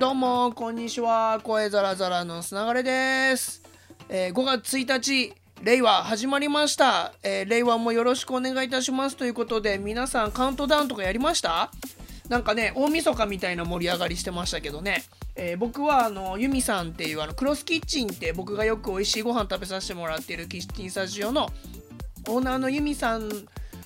[0.00, 1.40] どうもこんにちは。
[1.44, 3.60] 声ザラザラのつながれです、
[4.08, 9.16] えー5月1日令和始まりました、えー令和もよろしくお願いいたします。
[9.18, 11.70] ということで皆さんカウントダウンとかやりました？
[12.30, 15.04] なんかね大晦日みたいな盛り上がりしてましたけどね、
[15.36, 21.50] えー僕はあのユミさんっていうあのクロスキッチンって僕がよく美味しいご飯食べさせてもらってるキッチンスタジオの
[22.26, 23.28] オーナーのユミさん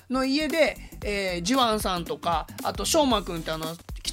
[0.09, 3.65] の家で、えージュアンさんとかあとしょうまくんってあの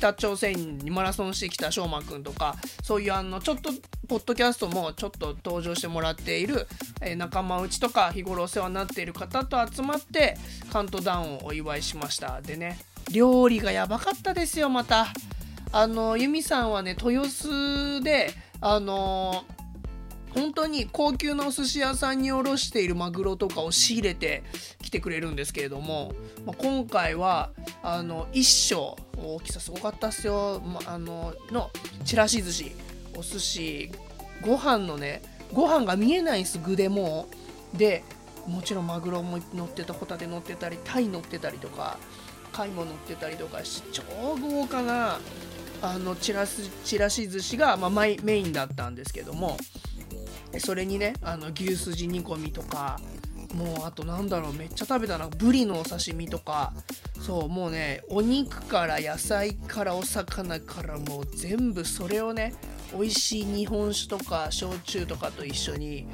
[0.02, 3.70] 北朝鮮にマラソンしてきた翔馬くんとかそういうあのちょっと
[4.08, 6.66] ポッドキャストもちょっと登場してもらっている、
[7.00, 10.36] えー仲間内とか日頃お世話になっている方と集まって
[10.72, 12.40] カウントダウンをお祝いしました。
[12.40, 12.78] でね
[13.12, 15.06] 料理がやばかったですよまた。
[15.70, 19.44] あの由美さんはね豊洲であの
[20.34, 24.42] 本当に高級なお寿司屋さんに卸しているマグロとかを仕入れて
[24.82, 26.12] きてくれるんですけれども、
[26.46, 27.50] まあ、今回は
[27.82, 31.70] あの一升大きさすごかったっすよ、まあのの
[32.04, 32.72] ちらし寿司
[33.16, 33.92] お寿司
[34.42, 37.28] ご飯のねご飯が見えないんです具でも
[37.74, 38.02] うで
[38.46, 41.98] もちろんマグロも乗ってたホタテ乗ってたりタイ乗ってたりとか
[42.52, 44.02] 貝も乗ってたりとかし超
[44.40, 45.18] 豪華な
[45.80, 49.56] あのちらすちらし寿司が、まあ、メインだったんですけども
[50.60, 53.00] それにねあの牛すじ煮込みとか
[53.54, 56.72] もうあとなんだろうめっちゃ食べたなブリのお刺身とか
[57.20, 62.54] そうもうねお肉から野菜からお魚からもう全部それをね
[62.92, 66.06] 美味しい日本酒とか焼酎とかと一緒に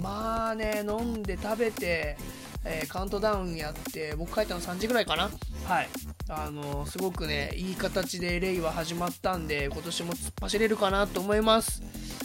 [0.00, 2.16] まあね飲んで食べて、
[2.64, 5.30] えーカウントダウンやって僕帰ったの3時ぐらいかな。
[5.64, 5.88] はい。
[6.28, 11.82] あのすごくねいい形で令和始まったんで今年も突っ走れるかなと思います。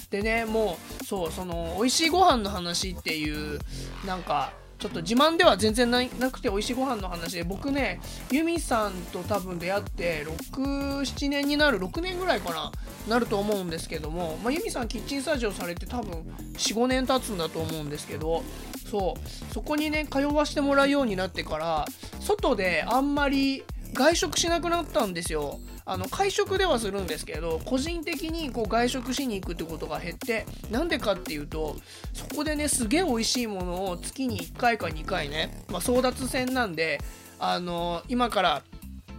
[0.10, 3.60] でねもうそうその美味しいご飯の話っていう
[4.06, 8.00] なんかちょっと自慢では全然ななくて美味しいご飯の話で僕ね
[8.32, 12.72] ユミさんと多分出会って67年になる6年ぐらいかな
[13.08, 16.22] なると思うんですけども、まあ、ユミさんキッチンスタジオされて多分
[16.54, 18.44] 45年経つんだと思うんですけど
[18.90, 21.86] そうそこにね通わせてもらうようになってから
[22.20, 23.64] 外であんまり
[23.94, 25.60] 外食しなくなったんですよ。
[25.90, 31.78] あの会食ではするんですけど個人的にこう外食しに行くってことが減ってなんでかっていうと
[32.12, 37.00] そこでねすげえ美味しいものを月に1回か2回ね、まあ、争奪戦なんで
[37.40, 38.64] あの今から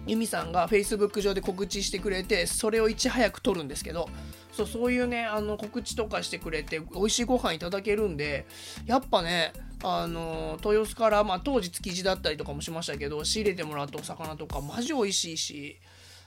[0.09, 4.09] 由美さんが Facebook 上で告知してくれてそれをいち早く撮るんですけど
[4.53, 8.47] そうそういうねあの告知とかしてくれて美味しいご飯いただけるんで
[8.87, 9.53] やっぱね
[9.85, 15.81] あの豊洲から、まあ、当時築地だったりとかもしましたけど仕入れてもらったお魚とかマジ美味しいし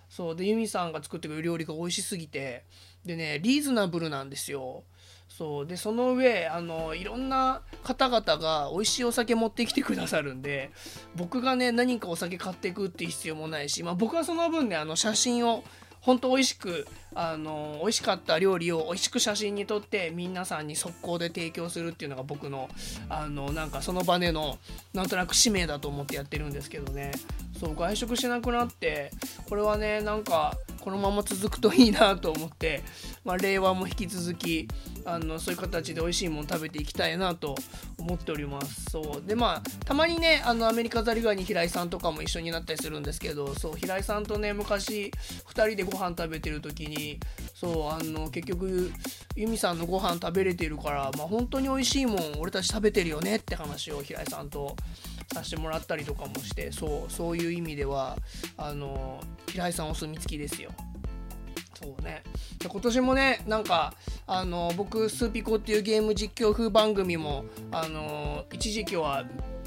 [0.09, 2.65] そうで由美さんが作ってくれる料理が美味しすぎて
[3.05, 4.83] でねリーズナブルなんですよ。
[5.27, 5.65] そう。
[5.65, 10.71] でその上あのいろんな方々が美味しいお酒持ってきてくださるんで
[11.15, 15.63] 僕がね何かお酒買っていくっていう必要もないし、まあ、僕はその分ねあの写真を
[16.01, 22.69] 本当美味しくあの美味しかった料理を美味しく写真に撮って皆さんに速攻で提供するっていうのが僕の
[23.07, 24.57] あのなんかその場での
[24.93, 27.11] なんとなく使命だと思ってやってるんですけどね。
[27.59, 29.11] そう外食しなくなって
[29.47, 32.83] これはねなんかこのまま続くといいなと思って、
[33.23, 34.67] まあ、令和も引き続き
[35.05, 37.55] あのそういう形で美味しいもの食べていきたいなと
[37.97, 38.85] 思っております。
[38.91, 39.27] そう。
[39.27, 45.11] でまあたまにねあのアメリカザリガニ平井さんとかも一緒になったりするんですけどそう平井さんとね昔
[45.47, 47.19] 2人でご飯食べてる時に
[47.53, 48.91] そうあの結局
[49.35, 54.75] ユミさんのご飯食べれてるからまあ本当に美味しいもん俺たち食べてるよねって話を平井さんと
[55.33, 58.17] させてもらったりとかもしてそうそういう意味では
[58.57, 60.71] あの平井さんお墨付きですよ。
[61.81, 62.21] そうね。
[62.59, 63.93] で今年もねなんか
[64.27, 69.25] あの僕スーピコっていうゲーム実況風番組もあの一時期は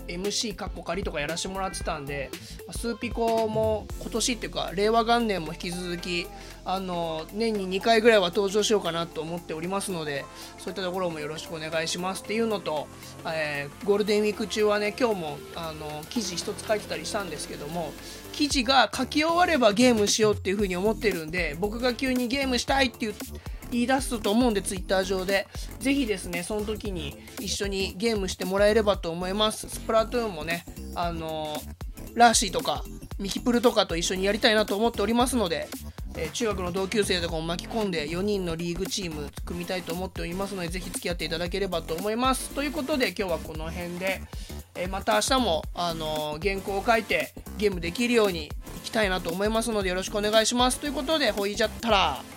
[0.08, 2.30] MC カッコ仮とかやらせてもらってたんで
[2.70, 6.26] スーピコも今年っていうか令和元年も引き続き
[6.64, 10.24] あの年に2回ぐらいは登場しようかなと思っておりますので
[10.58, 12.86] そういったところもよろしくお願いしますっていうのと、
[13.26, 17.92] えーゴールデンウィーク中はね今日もあの記事一つ書いてたりしたんですけども
[18.32, 23.14] 記事が書き終わればゲームしようっていうふうに思ってるんで僕が急にゲームしたいっていう
[23.74, 25.46] 言い出すと思うんでツイッター上で。
[25.80, 29.68] ぜひですねその時に一緒にゲームしてもらえればと思います。
[29.68, 31.60] スプラトゥーンもねあの
[32.14, 32.84] ラーシーとか
[33.18, 35.68] ミキプルとかと一緒にやりたいなと思っておりますので、
[36.16, 42.50] えー中学の同級生とかも巻き込んで4人のリーグチーム組みたいと思っておりますのでぜひ付き合っていただければと思います。
[42.50, 44.22] ということで今日はこの辺で、
[44.74, 48.50] えーまた明日も、あのー原稿を書いてゲームできるようにい
[48.84, 50.78] きたいなと思いますのでよろしくお願いします。
[50.78, 52.33] ということでほいじゃったら。